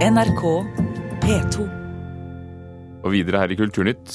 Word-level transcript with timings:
NRK 0.00 0.42
P2. 1.20 1.64
Og 3.04 3.12
videre 3.12 3.42
her 3.42 3.52
i 3.52 3.56
Kulturnytt 3.58 4.14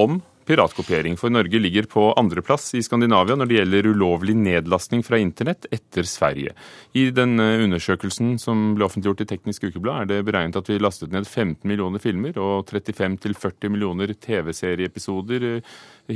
om 0.00 0.14
piratkopiering. 0.48 1.18
For 1.20 1.28
Norge 1.28 1.60
ligger 1.60 1.84
på 1.92 2.06
andreplass 2.16 2.70
i 2.78 2.80
Skandinavia 2.80 3.36
når 3.36 3.50
det 3.50 3.58
gjelder 3.58 3.88
ulovlig 3.90 4.32
nedlastning 4.38 5.04
fra 5.04 5.20
internett 5.20 5.68
etter 5.68 6.08
Sverige. 6.08 6.54
I 6.96 7.10
den 7.12 7.36
undersøkelsen 7.36 8.38
som 8.40 8.70
ble 8.78 8.88
offentliggjort 8.88 9.26
i 9.26 9.28
Teknisk 9.34 9.68
Ukeblad, 9.68 10.06
er 10.06 10.14
det 10.14 10.26
beregnet 10.30 10.56
at 10.56 10.72
vi 10.72 10.80
lastet 10.80 11.12
ned 11.12 11.28
15 11.28 11.68
millioner 11.68 12.00
filmer 12.00 12.40
og 12.40 12.72
35-40 12.72 13.74
millioner 13.74 14.16
TV-serieepisoder 14.16 15.50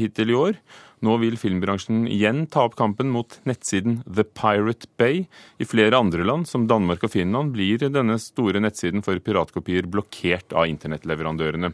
hittil 0.00 0.32
i 0.32 0.40
år. 0.46 0.64
Nå 1.00 1.14
vil 1.22 1.38
filmbransjen 1.40 2.02
igjen 2.12 2.42
ta 2.52 2.66
opp 2.68 2.74
kampen 2.76 3.08
mot 3.12 3.38
nettsiden 3.48 4.02
The 4.04 4.24
Pirate 4.24 4.88
Bay. 5.00 5.22
I 5.56 5.64
flere 5.68 5.96
andre 5.96 6.26
land, 6.28 6.48
som 6.48 6.66
Danmark 6.68 7.06
og 7.06 7.14
Finland, 7.14 7.54
blir 7.56 7.80
denne 7.86 8.18
store 8.20 8.60
nettsiden 8.60 9.00
for 9.06 9.16
piratkopier 9.24 9.88
blokkert 9.88 10.52
av 10.52 10.68
internettleverandørene. 10.68 11.72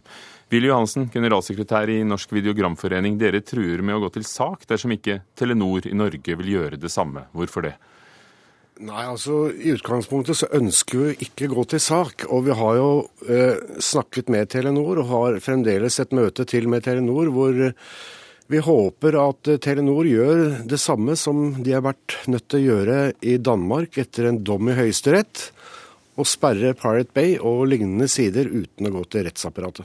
Willy 0.54 0.70
Johansen, 0.70 1.08
generalsekretær 1.10 1.90
i 1.90 2.04
Norsk 2.06 2.36
videogramforening, 2.36 3.18
dere 3.18 3.42
truer 3.42 3.82
med 3.82 3.98
å 3.98 4.04
gå 4.04 4.12
til 4.14 4.28
sak 4.30 4.62
dersom 4.70 4.94
ikke 4.94 5.24
Telenor 5.34 5.88
i 5.90 5.96
Norge 5.98 6.38
vil 6.38 6.52
gjøre 6.52 6.78
det 6.78 6.92
samme. 6.94 7.26
Hvorfor 7.34 7.66
det? 7.66 7.74
Nei, 8.86 9.06
altså 9.08 9.46
I 9.50 9.72
utgangspunktet 9.72 10.36
så 10.36 10.50
ønsker 10.54 11.00
vi 11.00 11.26
ikke 11.26 11.48
gå 11.50 11.64
til 11.72 11.80
sak. 11.82 12.28
Og 12.30 12.44
vi 12.46 12.54
har 12.54 12.78
jo 12.78 12.90
eh, 13.26 13.56
snakket 13.82 14.30
med 14.30 14.52
Telenor 14.52 15.00
og 15.00 15.10
har 15.10 15.40
fremdeles 15.42 15.98
et 15.98 16.14
møte 16.14 16.44
til 16.46 16.68
med 16.70 16.84
Telenor 16.86 17.32
hvor 17.34 17.58
vi 18.46 18.60
håper 18.62 19.16
at 19.18 19.48
Telenor 19.62 20.06
gjør 20.06 20.42
det 20.70 20.78
samme 20.78 21.16
som 21.18 21.48
de 21.62 21.72
har 21.74 21.82
vært 21.86 22.18
nødt 22.30 22.46
til 22.50 22.60
å 22.60 22.66
gjøre 22.66 22.98
i 23.26 23.36
Danmark 23.42 23.98
etter 23.98 24.30
en 24.30 24.42
dom 24.46 24.70
i 24.70 24.76
Høyesterett, 24.76 25.48
og 26.16 26.28
sperre 26.30 26.72
Pirate 26.78 27.12
Bay 27.16 27.34
og 27.36 27.66
lignende 27.68 28.08
sider 28.08 28.48
uten 28.48 28.88
å 28.88 28.94
gå 28.94 29.02
til 29.10 29.26
rettsapparatet. 29.26 29.84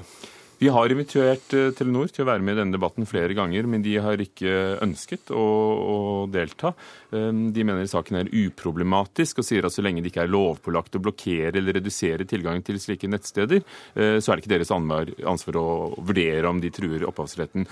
Vi 0.61 0.69
har 0.69 0.91
invitert 0.93 1.53
eh, 1.57 1.71
Telenor 1.73 2.11
til 2.13 2.21
å 2.21 2.27
være 2.27 2.45
med 2.45 2.53
i 2.53 2.59
denne 2.59 2.75
debatten 2.75 3.07
flere 3.09 3.33
ganger, 3.33 3.65
men 3.65 3.81
de 3.81 3.95
har 3.97 4.21
ikke 4.21 4.51
ønsket 4.85 5.31
å, 5.33 5.41
å, 5.41 5.95
delta. 6.29 6.69
Eh, 7.09 7.31
de 7.55 7.65
mener 7.65 7.89
saken 7.89 8.19
er 8.19 8.29
uproblematisk 8.29 9.41
og 9.41 9.47
sier 9.47 9.65
at 9.65 9.73
så 9.73 9.81
lenge 9.81 10.03
det 10.05 10.11
ikke 10.11 10.27
er 10.27 10.29
lovpålagt 10.29 10.99
å 10.99 11.01
blokkere 11.01 11.57
eller 11.57 11.79
redusere 11.79 12.29
tilgangen 12.29 12.61
til 12.67 12.77
slike 12.77 13.09
nettsteder, 13.09 13.65
eh, 13.95 14.19
så 14.21 14.29
er 14.29 14.37
det 14.37 14.45
ikke 14.45 14.53
deres 14.53 14.75
ansvar 14.75 15.57
å 15.57 15.69
vurdere 15.97 16.53
om 16.53 16.61
de 16.61 16.69
truer 16.77 17.09
opphavsretten. 17.09 17.65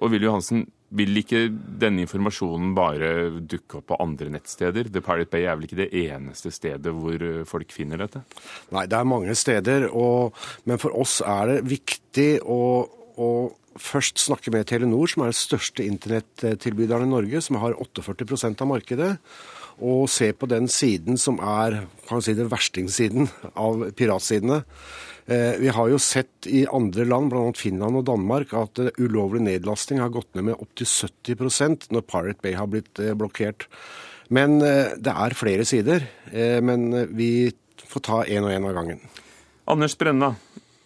Og 0.00 0.08
Willy 0.08 0.24
Johansen, 0.24 0.64
vil 0.92 1.22
ikke 1.22 1.46
denne 1.50 2.04
informasjonen 2.04 2.74
bare 2.76 3.12
dukke 3.48 3.80
opp 3.80 3.88
på 3.92 3.98
andre 4.02 4.28
nettsteder? 4.34 4.90
The 4.92 5.02
Pirate 5.04 5.32
Bay 5.32 5.46
er 5.46 5.56
vel 5.56 5.68
ikke 5.68 5.80
det 5.84 5.90
eneste 6.04 6.52
stedet 6.54 6.92
hvor 6.96 7.24
folk 7.48 7.72
finner 7.74 8.02
dette? 8.04 8.24
Nei, 8.74 8.84
det 8.90 8.98
er 8.98 9.08
mange 9.08 9.36
steder. 9.38 9.88
Og, 9.90 10.36
men 10.68 10.80
for 10.82 10.94
oss 11.00 11.20
er 11.24 11.54
det 11.54 11.58
viktig 11.70 12.30
å, 12.44 12.60
å 13.16 13.30
først 13.80 14.20
snakke 14.20 14.52
med 14.52 14.68
Telenor, 14.68 15.08
som 15.08 15.24
er 15.24 15.32
den 15.32 15.38
største 15.38 15.84
internettilbyderen 15.86 17.08
i 17.08 17.12
Norge, 17.12 17.42
som 17.44 17.58
har 17.62 17.76
48% 17.78 18.62
av 18.64 18.70
markedet. 18.70 19.10
Og 19.80 20.10
se 20.12 20.32
på 20.36 20.48
den 20.50 20.68
siden 20.70 21.16
som 21.20 21.40
er 21.40 21.84
kan 22.08 22.22
si 22.24 22.34
det 22.36 22.50
verstingsiden 22.52 23.30
av 23.56 23.86
piratsidene. 23.96 24.62
Eh, 25.26 25.54
vi 25.62 25.70
har 25.70 25.88
jo 25.88 25.98
sett 26.02 26.48
i 26.50 26.64
andre 26.66 27.06
land, 27.06 27.30
bl.a. 27.30 27.52
Finland 27.56 28.00
og 28.00 28.06
Danmark, 28.08 28.54
at 28.58 28.80
eh, 28.82 28.90
ulovlig 28.98 29.44
nedlasting 29.46 30.02
har 30.02 30.12
gått 30.14 30.32
ned 30.34 30.50
med 30.50 30.58
opptil 30.58 30.88
70% 30.88 31.88
når 31.94 32.06
Pirate 32.10 32.42
Bay 32.42 32.56
har 32.58 32.70
blitt 32.70 32.98
eh, 32.98 33.14
blokkert. 33.14 33.68
Men 34.32 34.62
det 34.62 35.12
er 35.12 35.34
flere 35.36 35.64
sider. 35.68 36.06
Men 36.64 36.86
vi 37.12 37.50
får 37.84 38.02
ta 38.06 38.20
én 38.24 38.46
og 38.46 38.54
én 38.54 38.64
av 38.64 38.72
gangen. 38.78 39.02
Anders 39.68 39.92
Brenna, 40.00 40.30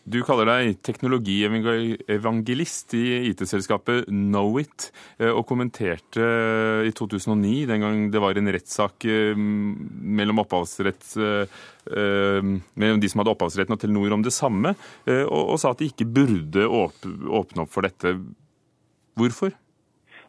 du 0.06 0.20
kaller 0.22 0.46
deg 0.46 0.76
teknologievangelist 0.86 2.94
i 2.94 3.32
IT-selskapet 3.32 4.06
Knowit, 4.06 4.92
eh, 5.18 5.32
og 5.32 5.42
kommenterte 5.48 6.22
i 6.86 6.92
2009, 6.94 7.67
den 7.67 7.83
gang 7.83 8.05
det 8.14 8.22
var 8.22 8.39
en 8.39 8.52
rettssak 8.55 9.02
eh, 9.11 9.34
mellom, 9.34 10.39
eh, 10.46 12.52
mellom 12.78 13.02
de 13.02 13.11
som 13.11 13.22
hadde 13.22 13.34
opphavsretten 13.34 13.74
og 13.74 13.83
Telenor 13.83 14.14
om 14.14 14.22
det 14.22 14.34
samme, 14.34 14.77
og, 15.11 15.42
og 15.42 15.58
sa 15.58 15.74
at 15.74 15.83
de 15.83 15.90
ikke 15.90 16.06
burde 16.06 16.70
åpne 16.70 17.66
opp 17.66 17.74
for 17.74 17.86
dette. 17.86 18.14
Hvorfor? 19.18 19.58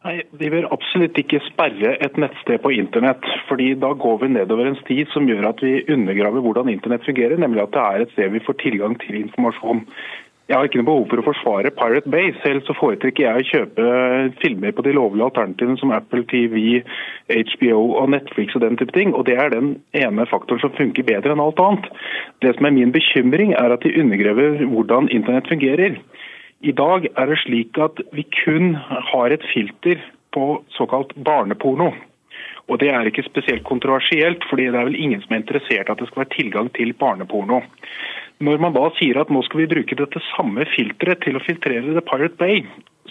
Nei, 0.06 0.22
Vi 0.40 0.50
bør 0.54 0.70
absolutt 0.76 1.18
ikke 1.18 1.42
sperre 1.48 1.96
et 2.06 2.20
nettsted 2.22 2.62
på 2.64 2.74
internett. 2.76 3.26
fordi 3.48 3.74
Da 3.74 3.94
går 3.94 4.22
vi 4.22 4.28
nedover 4.28 4.68
en 4.68 4.80
sti 4.84 5.06
som 5.14 5.28
gjør 5.28 5.50
at 5.50 5.64
vi 5.64 5.84
undergraver 5.90 6.42
hvordan 6.42 6.70
internett 6.70 7.06
fungerer, 7.06 7.38
nemlig 7.38 7.64
at 7.64 7.72
det 7.72 7.82
er 7.82 8.02
et 8.02 8.12
sted 8.12 8.32
vi 8.32 8.46
får 8.46 8.62
tilgang 8.62 9.00
til 9.00 9.16
informasjon. 9.16 9.86
Jeg 10.48 10.56
har 10.56 10.64
ikke 10.64 10.80
noe 10.80 10.88
behov 10.88 11.10
for 11.12 11.20
å 11.20 11.26
forsvare 11.26 11.74
Pirate 11.76 12.08
Bay. 12.08 12.30
Selv 12.40 12.64
så 12.64 12.76
foretrekker 12.78 13.26
jeg 13.26 13.42
å 13.42 13.48
kjøpe 13.50 13.88
filmer 14.40 14.72
på 14.72 14.86
de 14.86 14.94
lovlige 14.96 15.28
alternativene 15.28 15.76
som 15.82 15.92
Apple 15.92 16.24
TV, 16.32 16.84
HBO 17.28 17.82
og 18.00 18.14
Netflix 18.14 18.56
og 18.56 18.64
den 18.64 18.78
type 18.80 18.96
ting. 18.96 19.12
Og 19.12 19.26
det 19.28 19.36
er 19.36 19.52
den 19.52 19.74
ene 19.92 20.28
faktoren 20.32 20.64
som 20.64 20.72
funker 20.78 21.04
bedre 21.04 21.36
enn 21.36 21.44
alt 21.44 21.60
annet. 21.60 21.90
Det 22.40 22.56
som 22.56 22.70
er 22.70 22.78
min 22.78 22.96
bekymring, 22.96 23.52
er 23.60 23.76
at 23.76 23.84
de 23.84 23.92
undergraver 24.00 24.64
hvordan 24.72 25.12
internett 25.12 25.52
fungerer. 25.52 26.00
I 26.66 26.74
dag 26.74 27.06
er 27.14 27.30
det 27.30 27.40
slik 27.44 27.78
at 27.82 28.00
vi 28.16 28.26
kun 28.44 28.74
har 28.80 29.34
et 29.34 29.46
filter 29.54 30.02
på 30.34 30.64
såkalt 30.78 31.14
barneporno. 31.16 31.92
Og 32.68 32.80
Det 32.80 32.90
er 32.92 33.08
ikke 33.08 33.24
spesielt 33.24 33.64
kontroversielt, 33.64 34.44
fordi 34.50 34.66
det 34.68 34.76
er 34.76 34.90
vel 34.90 35.00
ingen 35.00 35.22
som 35.24 35.34
er 35.34 35.40
interessert 35.40 35.88
i 35.88 35.92
at 35.92 36.00
det 36.02 36.10
skal 36.10 36.26
være 36.26 36.36
tilgang 36.36 36.68
til 36.76 36.92
barneporno. 36.94 37.62
Når 38.44 38.60
man 38.62 38.76
da 38.76 38.90
sier 39.00 39.18
at 39.22 39.32
nå 39.34 39.40
skal 39.48 39.64
vi 39.64 39.72
bruke 39.72 39.96
dette 39.98 40.22
samme 40.36 40.66
filteret 40.76 41.24
til 41.24 41.40
å 41.40 41.44
filtrere 41.46 41.96
The 41.96 42.04
Pirate 42.06 42.38
Bay, 42.38 42.66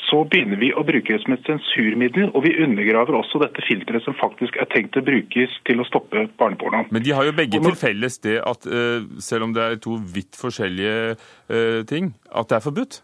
så 0.06 0.20
begynner 0.28 0.60
vi 0.60 0.68
å 0.76 0.84
bruke 0.86 1.14
det 1.14 1.22
som 1.24 1.34
et 1.34 1.48
sensurmiddel, 1.48 2.28
og 2.36 2.44
vi 2.44 2.52
undergraver 2.62 3.16
også 3.16 3.40
dette 3.42 3.64
filteret 3.64 4.04
som 4.04 4.14
faktisk 4.20 4.58
er 4.60 4.68
tenkt 4.70 4.98
å 5.00 5.02
brukes 5.06 5.56
til 5.66 5.80
å 5.80 5.88
stoppe 5.88 6.28
barneporno. 6.38 6.84
Men 6.92 7.02
de 7.02 7.16
har 7.16 7.26
jo 7.26 7.34
begge 7.34 7.62
til 7.64 7.80
felles 7.80 8.20
det 8.26 8.36
at 8.44 8.68
uh, 8.68 9.08
selv 9.24 9.48
om 9.48 9.56
det 9.56 9.64
er 9.64 9.82
to 9.82 9.96
vidt 10.14 10.36
forskjellige 10.38 11.16
uh, 11.16 11.82
ting, 11.88 12.12
at 12.28 12.52
det 12.52 12.60
er 12.60 12.66
forbudt? 12.68 13.00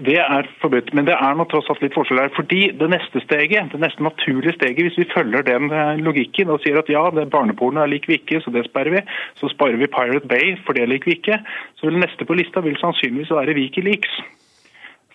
Det 0.00 0.16
er 0.16 0.48
forbudt, 0.62 0.94
men 0.96 1.04
det 1.08 1.14
er 1.16 1.36
nå 1.36 1.44
tross 1.50 1.68
alt 1.72 1.82
litt 1.84 1.96
forskjell 1.96 2.22
her. 2.22 2.32
fordi 2.36 2.60
Det 2.80 2.88
neste 2.88 3.20
steget, 3.24 3.72
det 3.72 3.80
neste 3.82 4.02
naturlige 4.02 4.56
steget, 4.56 4.80
hvis 4.86 4.98
vi 4.98 5.08
følger 5.14 5.44
den 5.44 5.70
eh, 5.70 6.00
logikken 6.00 6.50
og 6.50 6.62
sier 6.64 6.78
at 6.80 6.88
ja, 6.88 7.04
det 7.14 7.28
barneporno 7.30 7.82
er 7.82 7.92
lik 7.92 8.08
vi 8.08 8.20
ikke, 8.20 8.40
så 8.40 8.52
det 8.54 8.64
sperrer 8.68 8.96
vi, 8.96 9.04
så 9.40 9.52
sparer 9.52 9.80
vi 9.80 9.90
Pirate 9.90 10.28
Bay, 10.28 10.56
for 10.64 10.78
det 10.78 10.88
liker 10.88 11.12
vi 11.12 11.18
ikke, 11.18 11.40
så 11.76 11.90
vil 11.90 12.00
neste 12.00 12.24
på 12.24 12.38
lista 12.38 12.64
vil 12.64 12.78
sannsynligvis 12.80 13.34
være 13.36 13.58
Wikileaks 13.58 14.20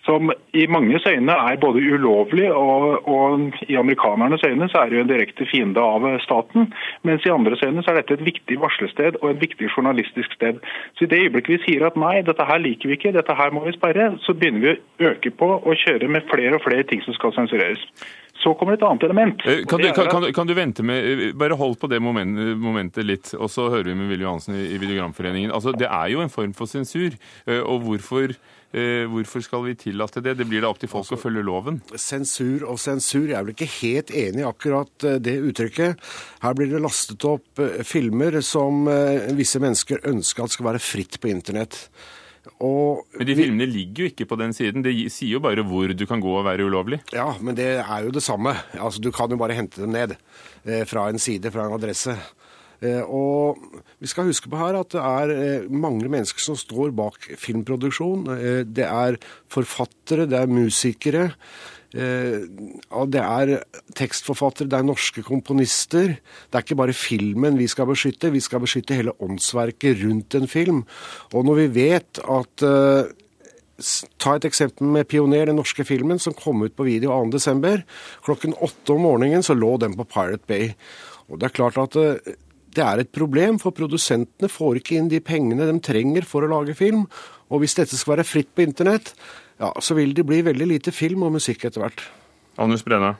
som 0.06 0.30
i 0.54 0.66
manges 0.70 1.06
øyne 1.10 1.34
er 1.50 1.60
både 1.60 1.82
ulovlig, 1.94 2.48
og, 2.52 3.08
og, 3.08 3.40
i 3.68 3.74
amerikanernes 3.74 4.44
øyne 4.48 4.68
så 4.68 4.78
er 4.78 4.88
det 4.88 4.98
jo 4.98 5.04
en 5.04 5.12
direkte 5.12 5.46
fiende 5.50 5.82
av 5.82 6.06
staten. 6.26 6.72
Mens 7.02 7.26
i 7.26 7.32
andres 7.34 7.64
øyne 7.66 7.82
så 7.82 7.92
er 7.92 8.00
dette 8.00 8.18
et 8.18 8.26
viktig 8.30 8.60
varslested 8.62 9.18
og 9.22 9.30
et 9.30 9.40
viktig 9.40 9.70
journalistisk 9.76 10.38
sted. 10.38 10.62
Så 10.94 11.04
i 11.04 11.10
det 11.10 11.22
øyeblikket 11.24 11.56
vi 11.56 11.62
sier 11.64 11.86
at 11.86 11.98
nei, 12.00 12.20
dette 12.26 12.46
her 12.48 12.62
liker 12.62 12.90
vi 12.90 12.98
ikke, 12.98 13.14
dette 13.18 13.38
her 13.40 13.50
må 13.54 13.64
vi 13.66 13.74
sperre, 13.76 14.12
så 14.24 14.34
begynner 14.34 14.64
vi 14.66 14.76
å 14.76 15.10
øke 15.10 15.34
på 15.42 15.50
og 15.58 15.82
kjøre 15.84 16.08
med 16.08 16.30
flere 16.32 16.54
og 16.58 16.64
flere 16.66 16.86
ting 16.86 17.02
som 17.04 17.16
skal 17.18 17.34
sensureres. 17.36 17.82
Så 18.42 18.52
kommer 18.54 18.76
et 18.76 18.82
annet 18.84 19.04
element. 19.06 19.46
Eh, 19.46 19.64
kan 19.68 19.80
du, 19.80 19.88
kan, 19.92 20.10
kan, 20.10 20.26
kan 20.32 20.46
du, 20.46 20.54
vente 20.54 20.84
med 20.86 21.06
eh, 21.10 21.32
Bare 21.36 21.56
hold 21.58 21.78
på 21.80 21.88
det 21.90 22.00
momentet 22.02 23.06
litt, 23.06 23.32
og 23.38 23.50
så 23.52 23.70
hører 23.72 23.90
vi 23.90 23.96
med 23.98 24.10
Willy 24.12 24.26
Johansen 24.26 24.58
i 24.58 24.76
Videogramforeningen. 24.76 25.54
Altså, 25.54 25.72
Det 25.76 25.88
er 25.88 26.12
jo 26.12 26.22
en 26.24 26.32
form 26.32 26.52
for 26.56 26.70
sensur. 26.70 27.16
Eh, 27.46 27.62
og 27.62 27.86
hvorfor 27.86 28.36
hvorfor 28.76 29.40
skal 29.40 29.62
vi 29.64 29.72
tillate 29.78 30.20
det? 30.20 30.34
Det 30.36 30.44
blir 30.50 30.60
da 30.60 30.68
opp 30.68 30.80
til 30.82 30.90
folk 30.90 31.06
altså, 31.06 31.16
å 31.16 31.20
følge 31.22 31.44
loven. 31.46 31.78
Sensur 31.96 32.66
og 32.68 32.76
sensur, 32.82 33.22
jeg 33.30 33.38
er 33.38 33.46
vel 33.46 33.54
ikke 33.54 33.68
helt 33.70 34.10
enig 34.10 34.42
i 34.42 34.44
akkurat 34.44 35.06
det 35.22 35.36
uttrykket. 35.48 36.02
Her 36.42 36.56
blir 36.58 36.68
det 36.74 36.82
lastet 36.84 37.24
opp 37.24 37.62
filmer 37.88 38.36
som 38.44 38.84
visse 39.38 39.62
mennesker 39.62 40.04
ønsker 40.10 40.44
at 40.44 40.52
skal 40.58 40.68
være 40.74 40.82
fritt 40.82 41.16
på 41.22 41.30
internett. 41.32 41.86
Og 42.62 43.04
men 43.18 43.28
de 43.28 43.36
filmene 43.38 43.66
ligger 43.68 44.04
jo 44.06 44.10
ikke 44.12 44.28
på 44.30 44.38
den 44.40 44.54
siden. 44.56 44.84
Det 44.86 44.94
sier 45.12 45.36
jo 45.36 45.42
bare 45.44 45.64
hvor 45.66 45.92
du 45.92 46.06
kan 46.08 46.22
gå 46.22 46.32
og 46.38 46.46
være 46.46 46.66
ulovlig. 46.66 47.00
Ja, 47.14 47.32
men 47.40 47.58
det 47.58 47.68
er 47.82 48.06
jo 48.06 48.14
det 48.14 48.22
samme. 48.24 48.54
Altså, 48.78 49.02
Du 49.02 49.10
kan 49.12 49.30
jo 49.30 49.40
bare 49.40 49.58
hente 49.58 49.82
dem 49.82 49.92
ned 49.96 50.16
fra 50.86 51.08
en 51.10 51.18
side, 51.18 51.50
fra 51.54 51.66
en 51.66 51.76
adresse. 51.76 52.16
Eh, 52.84 53.02
og 53.08 53.56
vi 54.02 54.08
skal 54.10 54.28
huske 54.28 54.50
på 54.52 54.58
her 54.60 54.76
at 54.76 54.92
det 54.92 55.00
er 55.00 55.32
eh, 55.32 55.70
mange 55.72 56.08
mennesker 56.12 56.42
som 56.42 56.58
står 56.58 56.92
bak 56.96 57.30
filmproduksjon. 57.40 58.26
Eh, 58.36 58.60
det 58.68 58.84
er 58.84 59.16
forfattere, 59.52 60.28
det 60.28 60.42
er 60.42 60.50
musikere. 60.50 61.30
Det 61.92 63.20
er 63.22 63.52
tekstforfattere, 63.96 64.68
det 64.68 64.78
er 64.78 64.86
norske 64.86 65.22
komponister. 65.26 66.16
Det 66.16 66.58
er 66.58 66.64
ikke 66.64 66.78
bare 66.82 66.96
filmen 66.96 67.58
vi 67.60 67.68
skal 67.70 67.88
beskytte, 67.88 68.32
vi 68.34 68.42
skal 68.44 68.64
beskytte 68.64 68.98
hele 68.98 69.14
åndsverket 69.22 70.02
rundt 70.02 70.34
en 70.38 70.50
film. 70.50 70.82
Og 71.32 71.46
når 71.46 71.62
vi 71.62 71.68
vet 71.82 72.20
at 72.26 72.66
Ta 74.16 74.36
et 74.36 74.46
eksempel 74.48 74.88
med 74.88 75.04
'Pioner', 75.04 75.46
den 75.46 75.56
norske 75.56 75.84
filmen 75.84 76.18
som 76.18 76.32
kom 76.32 76.62
ut 76.62 76.76
på 76.76 76.86
video 76.86 77.10
2.12. 77.12 77.82
Klokken 78.24 78.54
åtte 78.56 78.94
om 78.94 79.02
morgenen 79.04 79.44
så 79.44 79.52
lå 79.52 79.76
den 79.76 79.96
på 79.96 80.04
Pirate 80.08 80.46
Bay. 80.46 80.72
Og 81.28 81.38
det 81.38 81.50
er 81.50 81.56
klart 81.60 81.76
at 81.76 81.92
det 82.76 82.84
er 82.84 83.00
et 83.00 83.12
problem, 83.12 83.58
for 83.58 83.70
produsentene 83.70 84.48
får 84.48 84.80
ikke 84.80 84.96
inn 84.96 85.08
de 85.08 85.20
pengene 85.20 85.68
de 85.68 85.78
trenger 85.80 86.24
for 86.24 86.44
å 86.44 86.48
lage 86.48 86.76
film. 86.76 87.06
Og 87.50 87.60
hvis 87.60 87.76
dette 87.76 87.96
skal 87.96 88.16
være 88.16 88.28
fritt 88.28 88.54
på 88.54 88.64
internett, 88.64 89.12
ja, 89.60 89.72
så 89.80 89.94
vil 89.94 90.14
det 90.16 90.26
bli 90.28 90.42
veldig 90.44 90.66
lite 90.66 90.92
film 90.92 91.24
og 91.26 91.36
musikk 91.38 91.64
etter 91.68 91.84
hvert. 91.84 92.04
Anders 92.60 92.84
Brenna. 92.84 93.14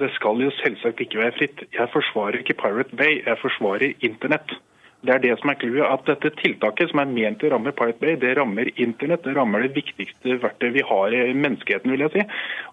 Det 0.00 0.08
skal 0.16 0.40
jo 0.40 0.50
selvsagt 0.60 1.00
ikke 1.02 1.18
være 1.20 1.36
fritt. 1.38 1.62
Jeg 1.74 1.92
forsvarer 1.92 2.40
ikke 2.40 2.56
Pirate 2.62 2.96
Bay, 2.96 3.20
jeg 3.26 3.38
forsvarer 3.42 3.92
internett. 4.06 4.54
Det 5.00 5.14
er 5.14 5.22
det 5.22 5.32
som 5.40 5.48
er 5.48 5.56
clouet. 5.60 5.86
At 5.86 6.04
dette 6.08 6.32
tiltaket 6.42 6.90
som 6.90 7.00
er 7.00 7.08
ment 7.08 7.40
til 7.40 7.48
å 7.48 7.54
ramme 7.54 7.72
Pirate 7.76 8.00
Bay, 8.02 8.18
det 8.20 8.34
rammer 8.36 8.68
internett. 8.74 9.24
Det 9.24 9.32
rammer 9.36 9.64
det 9.64 9.72
viktigste 9.78 10.36
verktøyet 10.42 10.76
vi 10.76 10.84
har 10.84 11.16
i 11.16 11.22
menneskeheten, 11.32 11.92
vil 11.94 12.04
jeg 12.04 12.14
si. 12.16 12.26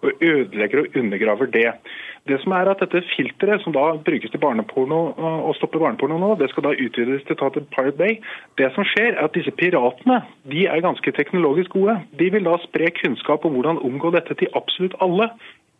Og 0.03 0.27
ødelegger 0.31 0.83
og 0.83 0.99
undergraver 0.99 1.51
det. 1.53 1.69
Det 2.27 2.41
som 2.43 2.51
er 2.57 2.67
at 2.67 2.81
Dette 2.83 2.99
filteret 3.13 3.63
som 3.63 3.71
da 3.75 3.85
brukes 4.03 4.31
til 4.33 4.41
barneporno 4.43 4.99
og 5.47 5.53
stopper 5.55 5.79
barneporno 5.79 6.17
nå, 6.19 6.33
det 6.41 6.49
skal 6.51 6.67
da 6.67 6.73
utvides 6.75 7.23
til 7.23 7.37
å 7.37 7.39
ta 7.39 7.49
til 7.55 7.67
Pirate 7.71 7.95
Bay. 7.99 8.17
Det 8.59 8.67
som 8.75 8.83
skjer 8.91 9.13
er 9.13 9.23
at 9.23 9.35
disse 9.37 9.53
piratene 9.55 10.19
de 10.51 10.65
er 10.67 10.83
ganske 10.83 11.13
teknologisk 11.15 11.77
gode. 11.77 11.95
De 12.19 12.27
vil 12.33 12.47
da 12.47 12.57
spre 12.65 12.91
kunnskap 12.99 13.47
om 13.47 13.55
hvordan 13.55 13.79
omgå 13.87 14.11
dette 14.17 14.35
til 14.35 14.51
absolutt 14.59 14.99
alle 15.03 15.31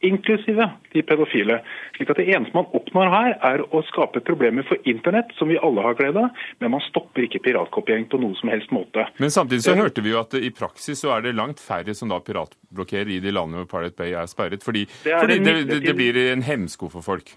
inklusive 0.05 0.69
de 0.93 1.01
pedofile. 1.01 1.59
Slik 1.95 2.09
at 2.09 2.17
Det 2.17 2.27
eneste 2.35 2.53
man 2.55 2.69
oppnår 2.77 3.09
her, 3.13 3.31
er 3.49 3.63
å 3.73 3.81
skape 3.89 4.21
problemer 4.25 4.65
for 4.67 4.77
internett, 4.89 5.33
som 5.37 5.49
vi 5.49 5.57
alle 5.57 5.81
har 5.81 5.97
glede 5.97 6.27
av, 6.27 6.43
men 6.59 6.71
man 6.75 6.83
stopper 6.89 7.25
ikke 7.25 7.41
piratkopiering 7.47 8.05
på 8.11 8.19
noe 8.21 8.37
som 8.37 8.51
helst 8.53 8.71
måte. 8.75 9.07
Men 9.17 9.33
samtidig 9.33 9.65
så 9.65 9.77
hørte 9.77 10.05
vi 10.05 10.13
jo 10.13 10.21
at 10.21 10.37
i 10.37 10.53
praksis 10.53 11.01
så 11.01 11.15
er 11.17 11.25
det 11.25 11.35
langt 11.37 11.59
færre 11.63 11.95
som 11.97 12.13
da 12.13 12.21
piratblokkerer 12.21 13.17
i 13.17 13.19
de 13.23 13.33
landene 13.33 13.63
hvor 13.63 13.71
Pirate 13.77 13.97
Bay 13.97 14.13
er 14.13 14.29
sperret, 14.29 14.63
fordi 14.63 14.85
det, 15.03 15.13
er 15.13 15.19
fordi 15.23 15.41
det, 15.43 15.83
det 15.85 15.97
blir 15.97 16.21
en 16.31 16.45
hemsko 16.45 16.91
for 16.93 17.05
folk. 17.05 17.33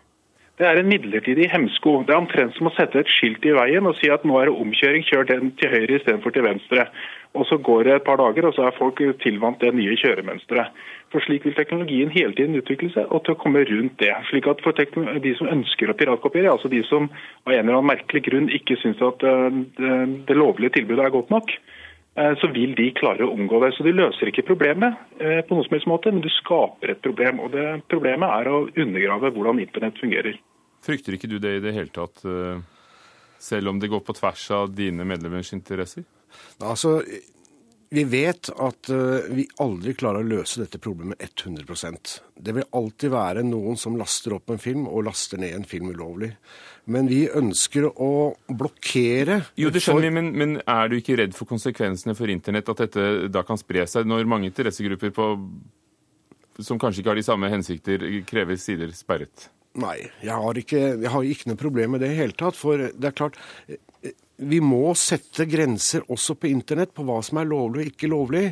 Det 0.61 0.69
er 0.69 0.77
en 0.77 0.91
midlertidig 0.93 1.47
hemsko. 1.49 2.03
Det 2.05 2.13
er 2.13 2.21
omtrent 2.21 2.53
som 2.53 2.69
å 2.69 2.73
sette 2.77 3.01
et 3.01 3.09
skilt 3.09 3.47
i 3.49 3.55
veien 3.57 3.87
og 3.89 3.95
si 3.97 4.11
at 4.13 4.27
nå 4.29 4.35
er 4.37 4.51
det 4.51 4.59
omkjøring, 4.61 5.07
kjør 5.09 5.25
den 5.31 5.55
til 5.57 5.73
høyre 5.73 5.97
istedenfor 5.97 6.35
til 6.37 6.45
venstre. 6.45 6.85
Og 7.33 7.47
Så 7.49 7.57
går 7.65 7.85
det 7.87 7.95
et 7.95 8.05
par 8.05 8.19
dager, 8.21 8.45
og 8.45 8.53
så 8.55 8.67
er 8.67 8.77
folk 8.77 9.01
tilvant 9.23 9.61
det 9.63 9.71
nye 9.73 9.97
kjøremønsteret. 9.97 10.75
For 11.11 11.23
Slik 11.25 11.43
vil 11.47 11.57
teknologien 11.57 12.11
hele 12.15 12.35
tiden 12.39 12.55
utvikle 12.59 12.93
seg 12.95 13.11
og 13.11 13.25
til 13.27 13.35
å 13.35 13.41
komme 13.41 13.65
rundt 13.67 13.97
det. 13.99 14.13
Slik 14.29 14.47
at 14.51 14.63
for 14.63 14.77
De 14.77 15.33
som 15.39 15.51
ønsker 15.51 15.91
å 15.91 15.97
piratkopiere, 15.99 16.53
altså 16.53 16.71
de 16.71 16.85
som 16.87 17.09
av 17.11 17.53
en 17.53 17.65
eller 17.65 17.81
annen 17.81 17.91
merkelig 17.91 18.23
grunn 18.29 18.51
ikke 18.55 18.79
syns 18.79 19.03
at 19.03 19.25
eh, 19.27 19.49
det, 20.29 20.37
lovlige 20.39 20.77
tilbudet 20.79 21.09
er 21.09 21.15
godt 21.15 21.33
nok, 21.35 21.51
eh, 22.15 22.37
så 22.39 22.51
vil 22.55 22.77
de 22.79 22.87
klare 22.95 23.27
å 23.27 23.35
omgå 23.35 23.59
det. 23.65 23.73
Så 23.75 23.87
De 23.87 23.95
løser 23.97 24.31
ikke 24.31 24.47
problemet 24.53 25.01
eh, 25.19 25.41
på 25.43 25.57
noen 25.57 25.67
som 25.67 25.75
helst 25.75 25.91
måte, 25.91 26.15
men 26.15 26.23
du 26.23 26.31
skaper 26.37 26.95
et 26.95 27.03
problem. 27.03 27.43
Og 27.43 27.51
det 27.57 27.67
Problemet 27.91 28.37
er 28.37 28.53
å 28.53 28.63
undergrave 28.69 29.33
hvordan 29.35 29.65
internett 29.67 29.99
fungerer. 29.99 30.39
Frykter 30.87 31.19
ikke 31.19 31.33
du 31.33 31.41
det 31.43 31.57
i 31.59 31.65
det 31.65 31.75
hele 31.75 31.91
tatt, 31.93 32.23
selv 33.41 33.69
om 33.69 33.83
det 33.83 33.91
går 33.93 34.01
på 34.01 34.15
tvers 34.17 34.47
av 34.57 34.71
dine 34.73 35.05
medlemmers 35.05 35.51
interesser? 35.53 36.07
Altså, 36.63 37.01
vi 37.91 38.05
vet 38.07 38.49
at 38.55 38.91
uh, 38.95 39.27
vi 39.35 39.49
aldri 39.59 39.97
klarer 39.99 40.23
å 40.23 40.29
løse 40.31 40.61
dette 40.63 40.79
problemet 40.79 41.19
100% 41.27 42.13
Det 42.39 42.55
vil 42.55 42.69
alltid 42.79 43.11
være 43.11 43.43
noen 43.43 43.79
som 43.81 43.97
laster 43.99 44.37
opp 44.37 44.53
en 44.55 44.63
film 44.63 44.87
og 44.87 45.09
laster 45.09 45.41
ned 45.43 45.57
en 45.57 45.67
film 45.67 45.91
ulovlig. 45.91 46.31
Men 46.91 47.11
vi 47.11 47.25
ønsker 47.27 47.89
å 47.91 48.13
blokkere 48.47 49.41
Jo, 49.59 49.73
det 49.75 49.83
skjønner 49.83 50.07
vi, 50.07 50.15
men, 50.21 50.31
men, 50.39 50.57
er 50.71 50.91
du 50.91 51.01
ikke 51.01 51.19
redd 51.19 51.35
for 51.35 51.51
konsekvensene 51.51 52.15
for 52.19 52.31
internett, 52.31 52.71
at 52.71 52.87
dette 52.87 53.31
da 53.33 53.43
kan 53.47 53.59
spre 53.59 53.85
seg, 53.91 54.07
når 54.07 54.31
mange 54.31 54.51
interessegrupper 54.53 55.15
på, 55.15 55.31
som 56.63 56.79
kanskje 56.79 57.03
ikke 57.03 57.15
har 57.15 57.21
de 57.21 57.27
samme 57.27 57.51
hensikter, 57.51 58.07
krever 58.31 58.59
sider 58.61 58.95
sperret? 58.95 59.51
Nei, 59.79 59.99
jeg 60.23 60.35
har 60.35 60.59
ikke, 60.59 60.81
jeg 60.99 61.11
har 61.11 61.27
ikke 61.27 61.51
noe 61.51 61.59
problem 61.59 61.95
med 61.95 62.03
det 62.03 62.11
i 62.11 62.15
det 62.15 62.23
hele 62.25 62.39
tatt. 62.39 62.59
For 62.59 62.91
det 62.91 63.07
er 63.07 63.15
klart, 63.15 63.39
vi 64.41 64.61
må 64.65 64.95
sette 64.99 65.47
grenser 65.49 66.07
også 66.11 66.37
på 66.41 66.51
internett 66.51 66.95
på 66.97 67.05
hva 67.07 67.21
som 67.25 67.41
er 67.41 67.51
lovlig 67.51 67.85
og 67.85 67.93
ikke 67.93 68.11
lovlig. 68.11 68.47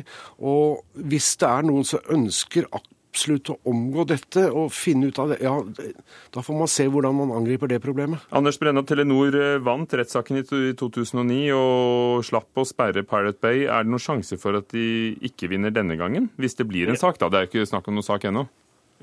Og 0.45 1.03
hvis 1.09 1.33
det 1.41 1.49
er 1.49 1.67
noen 1.67 1.87
som 1.87 2.13
ønsker 2.13 2.69
absolutt 2.69 3.49
å 3.49 3.57
omgå 3.69 4.05
dette 4.09 4.45
og 4.53 4.69
finne 4.73 5.09
ut 5.09 5.19
av 5.21 5.33
det, 5.33 5.39
ja, 5.41 5.55
da 6.33 6.43
får 6.45 6.59
man 6.59 6.69
se 6.71 6.85
hvordan 6.91 7.17
man 7.17 7.33
angriper 7.39 7.71
det 7.71 7.81
problemet. 7.83 8.21
Anders 8.35 8.59
Brenna, 8.61 8.83
Telenor 8.85 9.35
eh, 9.39 9.57
vant 9.65 9.97
rettssaken 9.97 10.41
i 10.41 10.45
2009 10.77 11.41
og 11.57 12.23
slapp 12.27 12.61
å 12.61 12.67
sperre 12.69 13.03
Pirate 13.07 13.41
Bay. 13.41 13.65
Er 13.65 13.85
det 13.85 13.93
noen 13.93 14.05
sjanse 14.05 14.37
for 14.41 14.59
at 14.61 14.69
de 14.75 15.15
ikke 15.25 15.49
vinner 15.51 15.73
denne 15.73 15.97
gangen, 15.99 16.29
hvis 16.39 16.59
det 16.59 16.69
blir 16.69 16.91
en 16.91 16.99
sak? 16.99 17.17
da? 17.21 17.31
Det 17.33 17.41
er 17.41 17.49
ikke 17.49 17.69
snakk 17.69 17.89
om 17.89 17.97
noen 17.97 18.11
sak 18.11 18.29
ennå. 18.29 18.45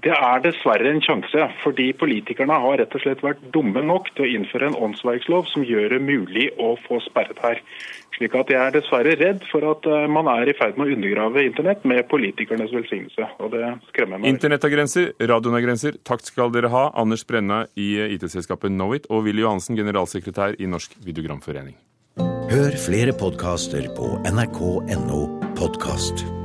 Det 0.05 0.13
er 0.13 0.43
dessverre 0.45 0.91
en 0.93 1.01
sjanse, 1.01 1.47
fordi 1.63 1.87
politikerne 1.97 2.59
har 2.61 2.77
rett 2.83 2.95
og 2.95 3.01
slett 3.01 3.23
vært 3.25 3.41
dumme 3.55 3.81
nok 3.81 4.11
til 4.13 4.27
å 4.27 4.33
innføre 4.37 4.69
en 4.69 4.77
åndsverkslov 4.89 5.49
som 5.49 5.65
gjør 5.65 5.95
det 5.95 6.03
mulig 6.05 6.51
å 6.61 6.75
få 6.85 7.01
sperret 7.07 7.41
her. 7.41 7.63
Slik 8.17 8.37
at 8.37 8.53
Jeg 8.53 8.61
er 8.61 8.77
dessverre 8.77 9.17
redd 9.17 9.43
for 9.49 9.65
at 9.71 9.89
eh, 9.89 10.05
man 10.13 10.29
er 10.33 10.53
i 10.53 10.57
ferd 10.57 10.77
med 10.77 10.89
å 10.89 10.97
undergrave 10.99 11.47
internett 11.49 11.85
med 11.89 12.05
politikernes 12.13 12.73
velsignelse. 12.77 13.29
og 13.41 13.53
det 13.57 13.73
skremmer 13.89 14.21
meg. 14.21 14.29
Internett 14.37 14.69
har 14.69 14.75
grenser, 14.77 15.11
radioen 15.21 15.57
har 15.57 15.65
grenser. 15.65 15.97
Takk 16.05 16.25
skal 16.29 16.53
dere 16.53 16.73
ha, 16.73 16.91
Anders 16.95 17.25
Brenna 17.25 17.65
i 17.75 17.97
IT-selskapet 18.17 18.73
Knowit 18.73 19.09
og 19.09 19.25
Willy 19.25 19.45
Johansen, 19.45 19.81
generalsekretær 19.81 20.61
i 20.61 20.69
Norsk 20.69 20.97
videogramforening. 21.09 21.77
Hør 22.53 22.77
flere 22.81 23.13
podkaster 23.17 23.89
på 23.97 24.17
nrk.no 24.29 25.23
podkast. 25.57 26.36